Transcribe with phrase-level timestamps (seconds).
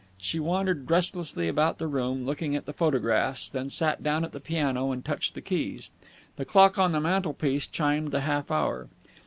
[0.17, 4.39] She wandered restlessly about the room, looking at the photographs, then sat down at the
[4.39, 5.91] piano and touched the keys.
[6.37, 8.87] The clock on the mantelpiece chimed the half hour.